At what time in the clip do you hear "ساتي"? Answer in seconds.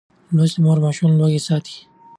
1.47-1.77